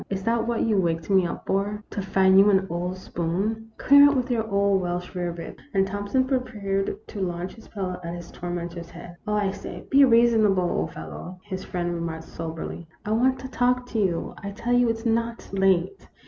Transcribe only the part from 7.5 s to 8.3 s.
his pillow at